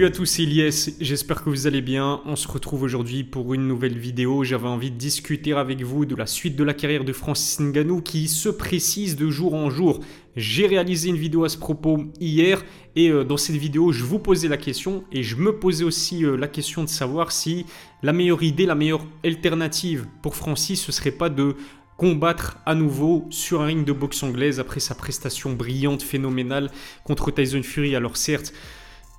[0.00, 2.22] Salut à tous, Elias, j'espère que vous allez bien.
[2.24, 4.44] On se retrouve aujourd'hui pour une nouvelle vidéo.
[4.44, 8.00] J'avais envie de discuter avec vous de la suite de la carrière de Francis Ngannou
[8.00, 10.00] qui se précise de jour en jour.
[10.36, 12.64] J'ai réalisé une vidéo à ce propos hier
[12.96, 16.24] et euh, dans cette vidéo, je vous posais la question et je me posais aussi
[16.24, 17.66] euh, la question de savoir si
[18.02, 21.56] la meilleure idée, la meilleure alternative pour Francis, ce serait pas de
[21.98, 26.70] combattre à nouveau sur un ring de boxe anglaise après sa prestation brillante, phénoménale
[27.04, 27.94] contre Tyson Fury.
[27.94, 28.54] Alors certes,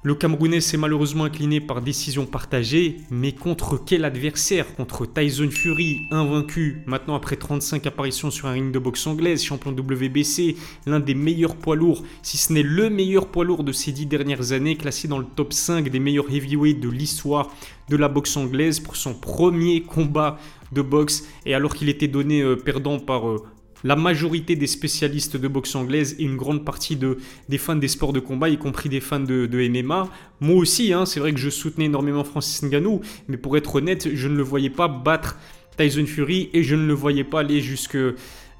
[0.03, 4.73] le Camerounais s'est malheureusement incliné par décision partagée, mais contre quel adversaire?
[4.75, 9.71] Contre Tyson Fury, invaincu, maintenant après 35 apparitions sur un ring de boxe anglaise, champion
[9.71, 10.55] WBC,
[10.87, 14.07] l'un des meilleurs poids lourds, si ce n'est le meilleur poids lourd de ces dix
[14.07, 17.51] dernières années, classé dans le top 5 des meilleurs heavyweights de l'histoire
[17.89, 20.39] de la boxe anglaise pour son premier combat
[20.71, 23.43] de boxe, et alors qu'il était donné euh, perdant par euh,
[23.83, 27.17] la majorité des spécialistes de boxe anglaise et une grande partie de,
[27.49, 30.09] des fans des sports de combat, y compris des fans de, MMA.
[30.39, 34.09] Moi aussi, hein, c'est vrai que je soutenais énormément Francis Ngannou, mais pour être honnête,
[34.13, 35.37] je ne le voyais pas battre
[35.77, 37.63] Tyson Fury et je ne le voyais pas aller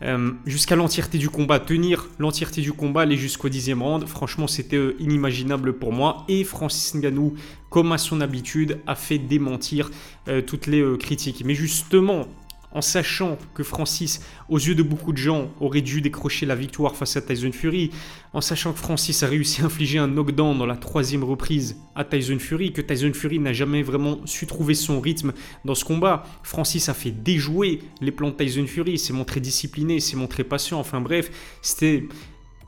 [0.03, 4.08] euh, jusqu'à l'entièreté du combat, tenir l'entièreté du combat, aller jusqu'au dixième round.
[4.08, 6.25] Franchement, c'était euh, inimaginable pour moi.
[6.28, 7.33] Et Francis Ngannou,
[7.69, 9.91] comme à son habitude, a fait démentir
[10.28, 11.44] euh, toutes les critiques.
[11.45, 12.28] Mais justement,
[12.72, 16.95] en sachant que Francis, aux yeux de beaucoup de gens, aurait dû décrocher la victoire
[16.95, 17.91] face à Tyson Fury,
[18.33, 22.03] en sachant que Francis a réussi à infliger un knockdown dans la troisième reprise à
[22.03, 25.33] Tyson Fury, que Tyson Fury n'a jamais vraiment su trouver son rythme
[25.66, 30.00] dans ce combat, Francis a fait déjouer les plans de Tyson Fury, s'est montré discipliné,
[30.00, 31.30] s'est montré patient, enfin bref,
[31.61, 32.08] c'était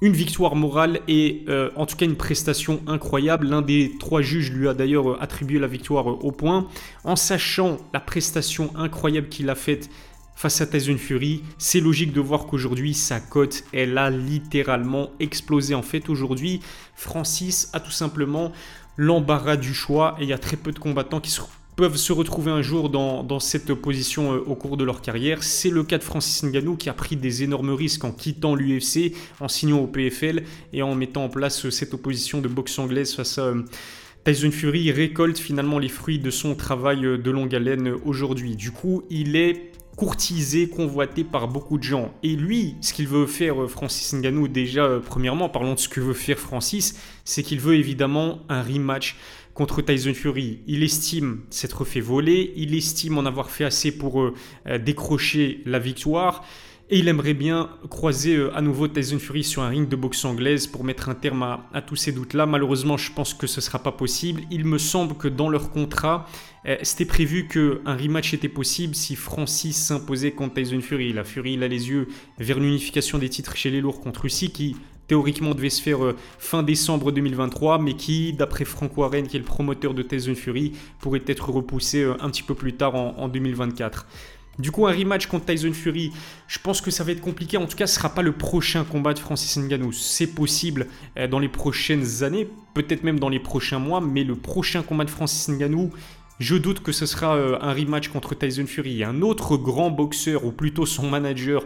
[0.04, 3.48] une victoire morale et euh, en tout cas une prestation incroyable.
[3.48, 6.68] L'un des trois juges lui a d'ailleurs euh, attribué la victoire euh, au point.
[7.06, 9.90] En sachant la prestation incroyable qu'il a faite
[10.36, 15.74] face à Tyson Fury, c'est logique de voir qu'aujourd'hui sa cote, elle a littéralement explosé.
[15.74, 16.60] En fait, aujourd'hui,
[16.96, 18.52] Francis a tout simplement
[18.98, 22.14] l'embarras du choix et il y a très peu de combattants qui sont peuvent se
[22.14, 25.44] retrouver un jour dans, cette position euh, au cours de leur carrière.
[25.44, 29.14] C'est le cas de Francis Ngannou qui a pris des énormes risques en quittant l'UFC,
[29.40, 33.14] en signant au PFL et en mettant en place euh, cette opposition de boxe anglaise
[33.14, 33.44] face à...
[33.44, 33.64] Euh,
[34.26, 38.56] Tyson Fury récolte finalement les fruits de son travail de longue haleine aujourd'hui.
[38.56, 42.14] Du coup, il est courtisé, convoité par beaucoup de gens.
[42.24, 46.14] Et lui, ce qu'il veut faire, Francis Ngannou, déjà, premièrement, parlons de ce que veut
[46.14, 49.18] faire Francis, c'est qu'il veut évidemment un rematch
[49.54, 50.60] contre Tyson Fury.
[50.68, 54.34] Il estime s'être fait voler, il estime en avoir fait assez pour euh,
[54.68, 56.44] euh, décrocher la victoire.
[56.90, 60.26] Et il aimerait bien croiser euh, à nouveau Tyson Fury sur un ring de boxe
[60.26, 62.46] anglaise pour mettre un terme à, tous ces doutes-là.
[62.46, 64.42] Malheureusement, je pense que ce ne sera pas possible.
[64.52, 66.28] Il me semble que dans leur contrat,
[66.82, 71.14] c'était prévu qu'un rematch était possible si Francis s'imposait contre Tyson Fury.
[71.14, 74.52] La Fury, il a les yeux vers l'unification des titres chez les lourds contre Russie
[74.52, 74.76] qui
[75.08, 79.40] théoriquement devait se faire euh, fin décembre 2023, mais qui, d'après Frank Warren, qui est
[79.40, 83.28] le promoteur de Tyson Fury, pourrait être repoussé euh, un petit peu plus tard en,
[83.28, 84.08] 2024.
[84.60, 86.12] Du coup, un rematch contre Tyson Fury,
[86.48, 87.58] je pense que ça va être compliqué.
[87.58, 89.92] En tout cas, ce ne sera pas le prochain combat de Francis Ngannou.
[89.92, 90.88] C'est possible
[91.18, 95.06] euh, dans les prochaines années, peut-être même dans les prochains mois, mais le prochain combat
[95.06, 95.92] de Francis Ngannou,
[96.40, 99.04] je doute que ce sera un rematch contre Tyson Fury.
[99.04, 101.64] Un autre grand boxeur, ou plutôt son manager,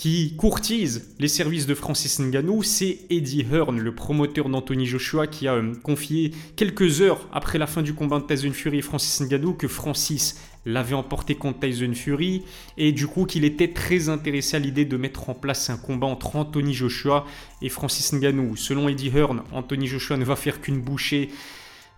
[0.00, 5.46] qui courtise les services de Francis Ngannou, c'est Eddie Hearn, le promoteur d'Anthony Joshua, qui
[5.46, 9.20] a euh, confié quelques heures après la fin du combat de Tyson Fury et Francis
[9.20, 12.44] Ngannou que Francis l'avait emporté contre Tyson Fury
[12.78, 16.06] et du coup qu'il était très intéressé à l'idée de mettre en place un combat
[16.06, 17.26] entre Anthony Joshua
[17.60, 18.56] et Francis Ngannou.
[18.56, 21.28] Selon Eddie Hearn, Anthony Joshua ne va faire qu'une bouchée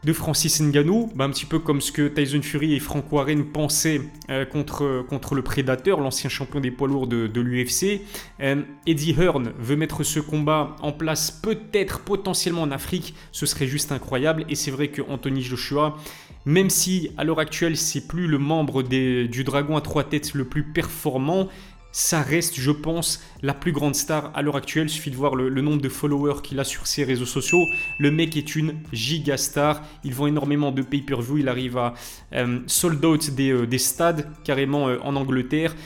[0.04, 3.44] de Francis Ngannou, bah, un petit peu comme ce que Tyson Fury et Frank Warren
[3.44, 8.00] pensaient euh, contre, le Prédateur, l'ancien champion des poids lourds de, l'UFC.
[8.40, 13.66] Euh, Eddie Hearn veut mettre ce combat en place peut-être potentiellement en Afrique, ce serait
[13.66, 14.44] juste incroyable.
[14.48, 15.96] Et c'est vrai que Anthony Joshua,
[16.44, 20.44] même si à l'heure actuelle c'est plus le membre du Dragon à trois têtes le
[20.44, 21.48] plus performant,
[21.92, 24.86] ça reste, je pense, la plus grande star à l'heure actuelle.
[24.86, 27.66] Il suffit de voir le, nombre de followers qu'il a sur ses réseaux sociaux.
[27.98, 29.82] Le mec est une giga star.
[30.02, 31.38] Il vend énormément de pay-per-view.
[31.38, 31.94] Il arrive à
[32.32, 35.76] euh, sold out des, euh, stades carrément euh, en Angleterre.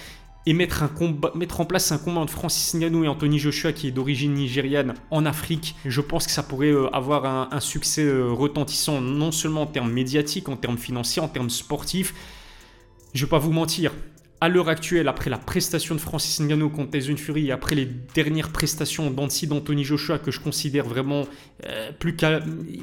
[0.49, 4.33] Et mettre, en place un combat entre Francis Ngannou et Anthony Joshua, qui est d'origine
[4.33, 9.63] nigériane, en Afrique, je pense que ça pourrait avoir un, un succès retentissant, non seulement
[9.63, 12.15] en termes médiatiques, en termes financiers, en termes sportifs.
[13.13, 13.91] Je vais pas vous mentir,
[14.41, 18.51] à l'heure actuelle, après la prestation de Francis Ngannou contre Tyson Fury, après les dernières
[18.51, 21.25] prestations d'Ansi d'Anthony Joshua que je considère vraiment
[21.65, 22.17] euh, plus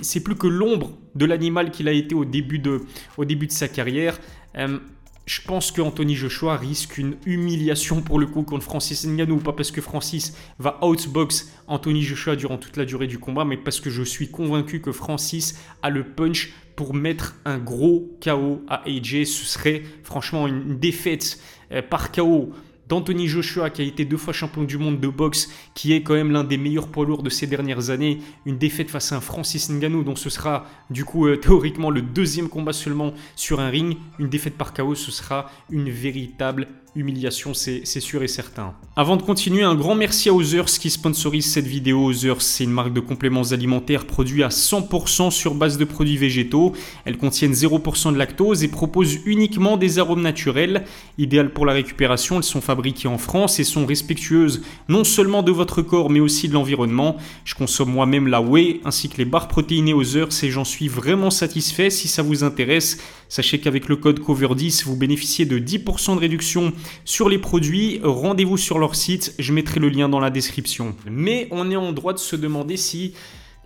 [0.02, 2.82] c'est plus que l'ombre de l'animal qu'il a été au début de,
[3.18, 4.20] au début de sa carrière.
[4.58, 4.80] Euh,
[5.25, 9.38] je pense qu'Anthony Joshua risque une humiliation pour le coup contre Francis Ngannou.
[9.38, 13.56] Pas parce que Francis va outbox Anthony Joshua durant toute la durée du combat, mais
[13.56, 18.64] parce que je suis convaincu que Francis a le punch pour mettre un gros KO
[18.68, 19.24] à AJ.
[19.24, 21.40] Ce serait franchement une défaite
[21.72, 22.52] euh, par KO
[22.94, 26.13] d'Anthony Joshua qui a été deux fois champion du monde de boxe, qui est quand
[26.13, 29.19] même l'un des meilleurs poids lourds de ces dernières années, une défaite face à un
[29.19, 33.69] Francis Ngannou, donc ce sera du coup euh, théoriquement le deuxième combat seulement sur un
[33.69, 38.74] ring, une défaite par chaos, ce sera une véritable humiliation, c'est sûr et certain.
[38.95, 42.12] Avant de continuer, un grand merci à Others qui sponsorise cette vidéo.
[42.12, 46.74] Others, c'est une marque de compléments alimentaires produits à 100% sur base de produits végétaux.
[47.06, 50.86] Elles contiennent 0% de lactose et proposent uniquement des arômes naturels.
[51.18, 55.51] Idéales pour la récupération, elles sont fabriquées en France et sont respectueuses non seulement de
[55.51, 57.18] votre corps mais aussi de l'environnement.
[57.46, 61.31] Je consomme moi-même la whey ainsi que les barres protéinées Others et j'en suis vraiment
[61.31, 61.89] satisfait.
[61.89, 63.00] Si ça vous intéresse,
[63.34, 66.72] sachez qu'avec le code COVER10, vous bénéficiez de 10% de réduction
[67.04, 70.96] sur les produits, rendez-vous sur leur site, je mettrai le lien dans la description.
[71.10, 73.16] Mais on est en droit de se demander si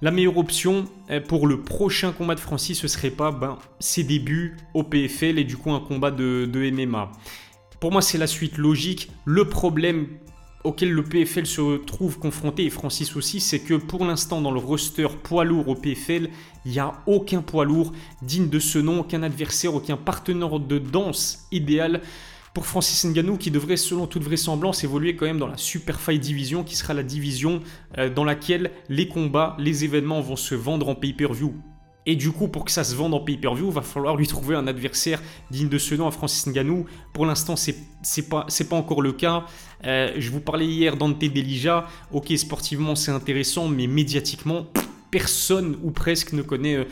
[0.01, 4.05] la meilleure option euh, pour le prochain combat de Francis, ce serait pas ben, ses
[4.05, 7.11] débuts au PFL et du coup un combat de, de MMA.
[7.81, 9.11] Pour moi, c'est la suite logique.
[9.25, 10.07] Le problème
[10.67, 14.59] auquel le PFL se trouve confronté, et Francis aussi, c'est que pour l'instant, dans le
[14.59, 16.29] roster poids lourd au PFL,
[16.65, 20.77] il n'y a aucun poids lourd digne de ce nom, aucun adversaire, aucun partenaire de
[20.77, 22.01] danse idéal
[22.53, 26.19] pour Francis Ngannou qui devrait selon toute vraisemblance évoluer quand même dans la Super Fight
[26.19, 27.61] Division qui sera la division
[27.99, 31.53] euh, dans laquelle les combats, les événements vont se vendre en pay-per-view.
[32.09, 34.55] Et du coup, pour que ça se vende en pay-per-view, il va falloir lui trouver
[34.55, 35.21] un adversaire
[35.51, 36.85] digne de ce nom à Francis Ngannou.
[37.13, 39.45] Pour l'instant, c'est c'est pas encore le cas.
[39.83, 41.85] Euh, je vous parlais hier d'Ante Delija.
[42.13, 44.67] Ok, sportivement c'est intéressant, mais médiatiquement,
[45.11, 46.75] personne ou presque ne connaît.
[46.75, 46.85] Euh,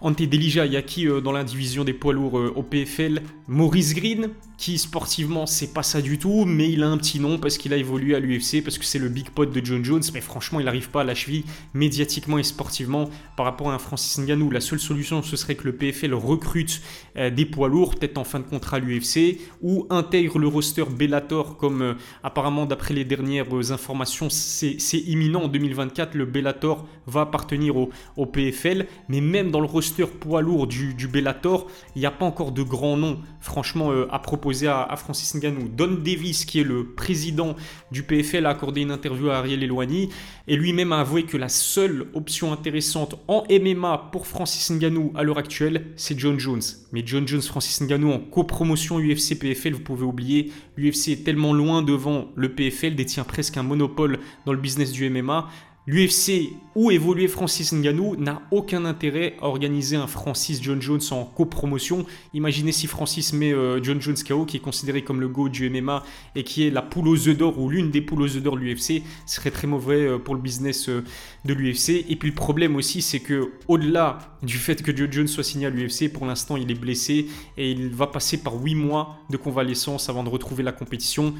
[0.00, 3.94] Ante Delija, il y a qui dans la division des poids lourds au PFL Maurice
[3.94, 7.58] Green, qui sportivement c'est pas ça du tout, mais il a un petit nom parce
[7.58, 10.20] qu'il a évolué à l'UFC, parce que c'est le big pot de John Jones, mais
[10.20, 11.44] franchement il n'arrive pas à la cheville
[11.74, 14.50] médiatiquement et sportivement par rapport à un Francis Ngannou.
[14.50, 16.80] La seule solution ce serait que le PFL recrute
[17.16, 20.84] euh, des poids lourds, peut-être en fin de contrat à l'UFC, ou intègre le roster
[20.90, 25.42] Bellator comme euh, apparemment d'après les dernières euh, informations c'est imminent.
[25.42, 30.66] En 2024, le Bellator va appartenir au, PFL, mais même dans le roster poids lourd
[30.66, 35.34] du, Bellator, il n'y a pas encore de grands noms franchement à propos à, Francis
[35.34, 35.68] Ngannou.
[35.68, 37.54] Don Davis, qui est le président
[37.90, 40.10] du PFL, a accordé une interview à Ariel Eloigny
[40.48, 45.22] et lui-même a avoué que la seule option intéressante en MMA pour Francis Ngannou à
[45.22, 46.62] l'heure actuelle, c'est John Jones.
[46.92, 51.52] Mais John Jones, Francis Ngannou en copromotion UFC PFL, vous pouvez oublier, l'UFC est tellement
[51.52, 55.48] loin devant le PFL, détient presque un monopole dans le business du MMA.
[55.88, 61.24] L'UFC où évoluait Francis Ngannou n'a aucun intérêt à organiser un Francis John Jones en
[61.24, 62.04] copromotion.
[62.34, 65.70] Imaginez si Francis met euh, John Jones KO, qui est considéré comme le go du
[65.70, 66.02] MMA
[66.34, 68.56] et qui est la poule aux œufs d'or ou l'une des poules aux œufs d'or
[68.56, 71.04] de l'UFC, ce serait très mauvais euh, pour le business euh,
[71.44, 72.04] de l'UFC.
[72.08, 75.66] Et puis le problème aussi, c'est que au-delà du fait que John Jones soit signé
[75.66, 79.36] à l'UFC, pour l'instant il est blessé et il va passer par 8 mois de
[79.36, 81.32] convalescence avant de retrouver la compétition.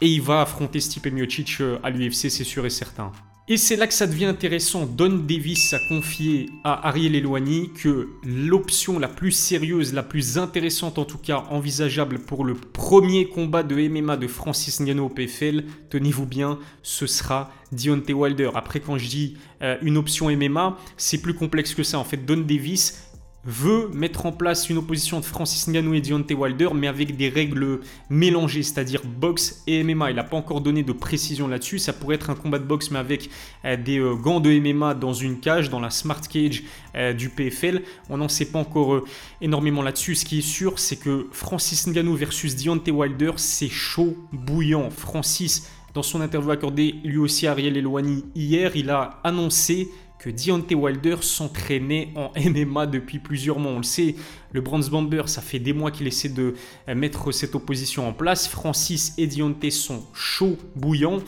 [0.00, 3.10] Et il va affronter Stipe Miocic à l'UFC, c'est sûr et certain.
[3.48, 4.86] Et c'est là que ça devient intéressant.
[4.86, 10.96] Don Davis a confié à Ariel Eloigny que l'option la plus sérieuse, la plus intéressante
[10.96, 15.64] en tout cas envisageable pour le premier combat de MMA de Francis Ngannou au PFL,
[15.90, 18.50] tenez-vous bien, ce sera Deontay Wilder.
[18.54, 21.98] Après quand je dis euh, une option MMA, c'est plus complexe que ça.
[21.98, 23.11] En fait, Don Davis
[23.44, 27.28] veut mettre en place une opposition de Francis Ngannou et Deontay Wilder, mais avec des
[27.28, 30.10] règles mélangées, c'est-à-dire boxe et MMA.
[30.10, 31.78] Il n'a pas encore donné de précision là-dessus.
[31.78, 33.30] Ça pourrait être un combat de boxe, mais avec
[33.64, 36.62] euh, des euh, gants de MMA dans une cage, dans la smart cage
[36.94, 37.82] euh, du PFL.
[38.08, 39.02] On n'en sait pas encore
[39.40, 40.14] énormément là-dessus.
[40.14, 44.88] Ce qui est sûr, c'est que Francis Ngannou versus Deontay Wilder, c'est chaud, bouillant.
[44.90, 49.88] Francis, dans son interview accordée lui aussi à Ariel Eloigny hier, il a annoncé
[50.22, 53.72] que Deontay Wilder s'entraînait en MMA depuis plusieurs mois.
[53.72, 54.14] On le sait,
[54.52, 56.54] le Bronze Bomber, ça fait des mois qu'il essaie de
[56.88, 58.46] euh, mettre cette opposition en place.
[58.46, 61.20] Francis et Deontay sont chauds, bouillants.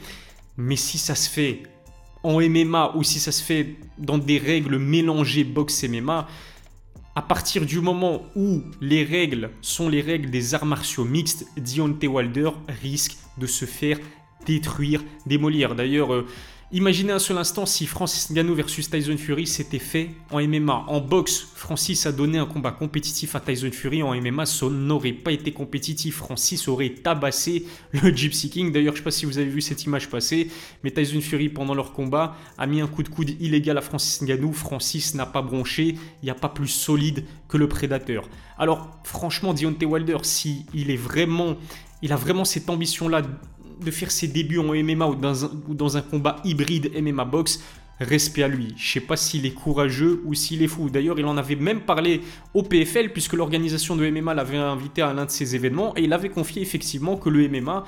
[0.57, 1.65] Mais si ça se fait
[2.23, 6.29] en MMA ou si ça se fait dans des règles mélangées boxe-MMA,
[7.17, 12.07] à partir du moment où les règles sont les règles des arts martiaux mixtes, Deontay
[12.07, 13.99] Wilder risque de se faire
[14.47, 15.75] détruire, démolir.
[15.75, 16.27] D'ailleurs, euh,
[16.75, 20.87] Imaginez un seul instant si Francis Ngannou versus Tyson Fury s'était fait en MMA.
[20.89, 24.03] En boxe, Francis a donné un combat compétitif à Tyson Fury.
[24.03, 26.17] En MMA, ça n'aurait pas été compétitif.
[26.17, 28.73] Francis aurait tabassé le Gypsy King.
[28.73, 30.51] D'ailleurs, je ne sais pas si vous avez vu cette image passer,
[30.83, 34.21] mais Tyson Fury, pendant leur combat, a mis un coup de coude illégal à Francis
[34.23, 34.53] Ngannou.
[34.53, 35.95] Francis n'a pas bronché.
[36.23, 38.29] Il n'y a pas plus solide que le prédateur.
[38.59, 41.55] Alors, franchement, Deontay Wilder, si est vraiment,
[42.03, 43.23] il a vraiment cette ambition-là
[43.81, 45.15] de faire ses débuts en MMA ou
[45.75, 47.63] dans un, combat hybride MMA box,
[48.01, 48.75] respect à lui.
[48.77, 50.91] Je sais pas s'il est courageux ou s'il est fou.
[50.91, 52.21] D'ailleurs, il en avait même parlé
[52.53, 56.13] au PFL puisque l'organisation de MMA l'avait invité à l'un de ses événements et il
[56.13, 57.85] avait confié effectivement que le MMA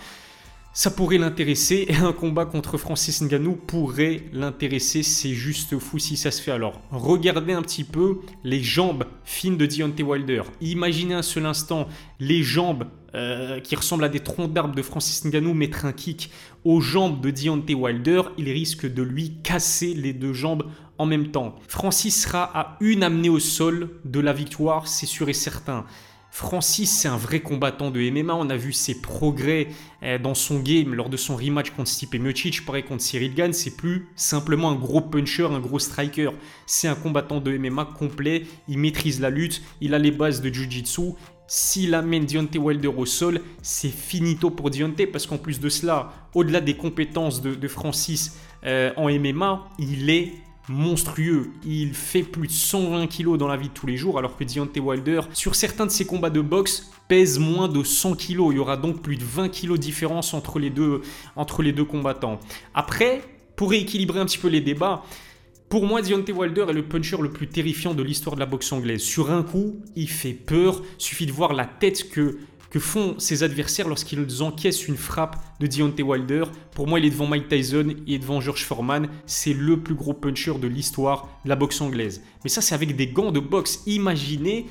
[0.77, 5.03] ça pourrait l'intéresser et un combat contre Francis Ngannou pourrait l'intéresser.
[5.03, 6.51] C'est juste fou si ça se fait.
[6.51, 10.43] Alors, regardez un petit peu les jambes fines de Deontay Wilder.
[10.61, 11.89] Imaginez un seul instant
[12.21, 12.85] les jambes
[13.17, 16.31] euh, qui ressemblent à des troncs d'arbres de Francis Ngannou mettre un kick
[16.65, 18.23] aux jambes de Deontay Wilder.
[18.37, 21.57] Il risque de lui casser les deux jambes en même temps.
[21.67, 25.87] Francis sera à une amenée au sol de la victoire, c'est sûr et certain.
[26.31, 28.35] Francis, c'est un vrai combattant de MMA.
[28.35, 29.69] On a vu ses progrès
[30.03, 33.55] eh, dans son game lors de son rematch contre Stipe Miocic, pareil contre Cyril Gann.
[33.55, 36.33] C'est plus simplement un gros puncher, un gros striker.
[36.67, 38.43] C'est un combattant de MMA complet.
[38.69, 39.63] Il maîtrise la lutte.
[39.81, 41.15] Il a les bases de Jiu-Jitsu.
[41.49, 46.13] S'il amène Deontay Wilder au sol, c'est finito pour Deontay parce qu'en plus de cela,
[46.35, 50.33] au-delà des compétences de, Francis euh, en MMA, il est
[50.69, 51.53] monstrueux.
[51.65, 54.45] Il fait plus de 120 kg dans la vie de tous les jours, alors que
[54.45, 58.49] Deontay Wilder, sur certains de ses combats de boxe, pèse moins de 100 kg.
[58.51, 61.03] Il y aura donc plus de 20 kg de différence entre les deux,
[61.37, 62.41] entre les deux combattants.
[62.75, 63.23] Après,
[63.55, 65.05] pour rééquilibrer un petit peu les débats,
[65.69, 68.71] pour moi, Deontay Wilder est le puncher le plus terrifiant de l'histoire de la boxe
[68.73, 69.03] anglaise.
[69.03, 70.83] Sur un coup, il fait peur.
[70.97, 72.39] Suffit de voir la tête que
[72.71, 76.45] que font ses adversaires lorsqu'ils encaissent une frappe de Deontay Wilder.
[76.75, 79.09] Pour moi, il est devant Mike Tyson et devant George Foreman.
[79.25, 82.23] C'est le plus gros puncher de l'histoire de la boxe anglaise.
[82.45, 83.83] Mais ça, c'est avec des gants de boxe.
[83.87, 84.67] Imaginez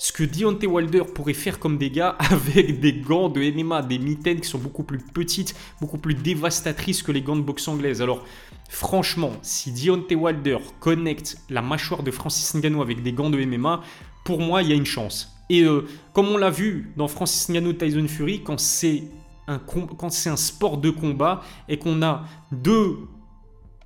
[0.00, 4.40] ce que Deontay Wilder pourrait faire comme dégâts avec des gants de MMA, des mitaines
[4.40, 8.00] qui sont beaucoup plus petites, beaucoup plus dévastatrices que les gants de boxe anglaise.
[8.00, 8.24] Alors,
[8.70, 13.82] franchement, si Deontay Wilder connecte la mâchoire de Francis Ngannou avec des gants de MMA,
[14.24, 15.36] pour moi, il y a une chance.
[15.50, 19.02] Et euh, comme on l'a vu dans Francis Ngannou Tyson Fury, quand c'est
[19.48, 23.00] un, quand c'est un sport de combat et qu'on a deux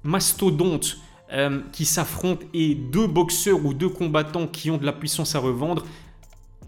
[0.04, 0.96] mastodontes
[1.32, 5.38] euh, qui s'affrontent et deux boxeurs ou deux combattants qui ont de la puissance à
[5.38, 5.84] revendre,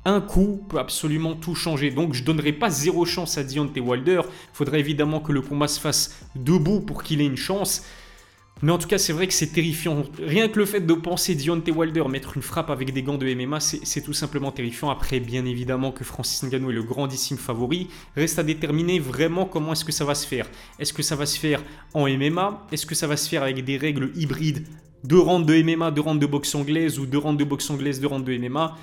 [0.07, 1.91] un coup peut absolument tout changer.
[1.91, 4.23] Donc je ne donnerai pas zéro chance à Deontay Wilder.
[4.25, 7.83] Il faudrait évidemment que le combat se fasse debout pour qu'il ait une chance.
[8.63, 10.05] Mais en tout cas, c'est vrai que c'est terrifiant.
[10.19, 13.35] Rien que le fait de penser Deontay Wilder mettre une frappe avec des gants de
[13.35, 14.89] MMA, c'est tout simplement terrifiant.
[14.89, 17.89] Après, bien évidemment que Francis Ngannou est le grandissime favori.
[18.17, 20.49] Reste à déterminer vraiment comment est-ce que ça va se faire.
[20.79, 23.63] Est-ce que ça va se faire en MMA Est-ce que ça va se faire avec
[23.63, 24.67] des règles hybrides
[25.05, 28.01] Deux rounds de MMA, deux rounds de boxe anglaise ou deux rounds de boxe anglaise,
[28.01, 28.75] deux rounds de MMA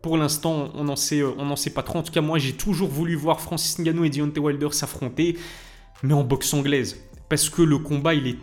[0.00, 1.98] pour l'instant, on n'en sait, on sait pas trop.
[1.98, 5.36] En tout cas, moi, j'ai toujours voulu voir Francis Ngannou et Deontay Wilder s'affronter,
[6.04, 7.04] mais en boxe anglaise.
[7.28, 8.38] Parce que le combat, il est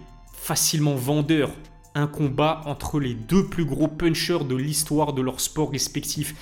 [0.46, 1.50] facilement vendeur
[1.96, 6.36] un combat entre les deux plus gros punchers de l'histoire de leur sport respectif.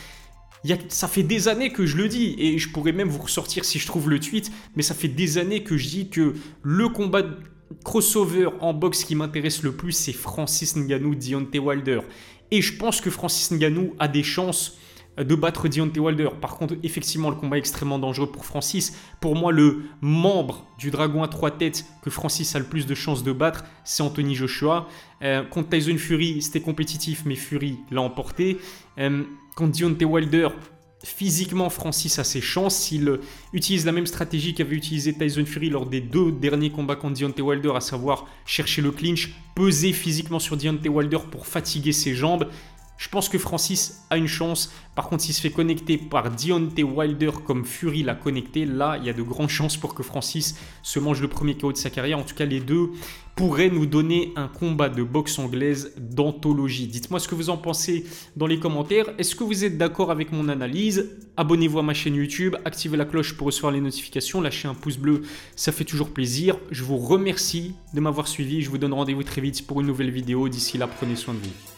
[0.65, 3.63] Il ça fait des années que je le dis, et je pourrais même vous ressortir
[3.63, 6.33] si je trouve le tweet, mais ça fait des années que je dis que
[6.63, 7.23] le combat
[7.85, 12.01] crossover en boxe qui m'intéresse le plus, c'est Francis Ngannou, Deontay Wilder.
[12.51, 14.77] Et je pense que Francis Ngannou a des chances
[15.17, 16.29] de battre Deontay Wilder.
[16.41, 18.97] Par contre, effectivement, le combat est extrêmement dangereux pour Francis.
[19.21, 22.95] Pour moi, le membre du dragon à trois têtes que Francis a le plus de
[22.95, 24.87] chances de battre, c'est Anthony Joshua.
[25.21, 28.57] Euh, contre Tyson Fury, c'était compétitif, mais Fury l'a emporté.
[28.97, 29.23] Euh,
[29.55, 30.49] contre Deontay Wilder,
[31.03, 32.75] physiquement, Francis a ses chances.
[32.75, 33.19] S'il
[33.51, 37.41] utilise la même stratégie qu'avait utilisé Tyson Fury lors des deux derniers combats contre Deontay
[37.41, 42.47] Wilder, à savoir chercher le clinch, peser physiquement sur Deontay Wilder pour fatiguer ses jambes,
[43.03, 44.71] je pense que Francis a une chance.
[44.95, 49.05] Par contre, s'il se fait connecter par Deontay Wilder comme Fury l'a connecté, là, il
[49.05, 51.89] y a de grandes chances pour que Francis se mange le premier KO de sa
[51.89, 52.17] carrière.
[52.17, 52.91] En tout cas, les deux
[53.35, 56.87] pourraient nous donner un combat de boxe anglaise d'anthologie.
[56.87, 58.05] Dites-moi ce que vous en pensez
[58.37, 59.07] dans les commentaires.
[59.17, 61.11] Est-ce que vous êtes d'accord avec mon analyse?
[61.35, 64.95] Abonnez-vous à ma chaîne YouTube, activez la cloche pour recevoir les notifications, lâchez un pouce
[64.95, 65.23] bleu,
[65.57, 66.55] ça fait toujours plaisir.
[66.71, 68.61] Je vous remercie de m'avoir suivi.
[68.61, 70.47] Je vous donne rendez-vous très vite pour une nouvelle vidéo.
[70.47, 71.72] D'ici là, prenez soin de vous.